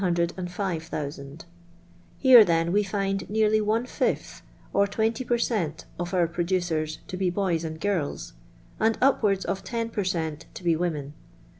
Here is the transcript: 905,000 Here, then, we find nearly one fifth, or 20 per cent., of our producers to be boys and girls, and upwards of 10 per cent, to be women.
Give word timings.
905,000 0.01 1.45
Here, 2.17 2.43
then, 2.43 2.71
we 2.71 2.81
find 2.81 3.29
nearly 3.29 3.61
one 3.61 3.85
fifth, 3.85 4.41
or 4.73 4.87
20 4.87 5.23
per 5.23 5.37
cent., 5.37 5.85
of 5.99 6.11
our 6.15 6.25
producers 6.27 6.97
to 7.07 7.15
be 7.15 7.29
boys 7.29 7.63
and 7.63 7.79
girls, 7.79 8.33
and 8.79 8.97
upwards 8.99 9.45
of 9.45 9.63
10 9.63 9.89
per 9.91 10.03
cent, 10.03 10.47
to 10.55 10.63
be 10.63 10.75
women. 10.75 11.13